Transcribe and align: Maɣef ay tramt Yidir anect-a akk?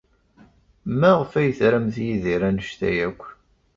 Maɣef 0.99 1.31
ay 1.41 1.49
tramt 1.59 1.95
Yidir 2.05 2.41
anect-a 2.49 2.89
akk? 3.07 3.21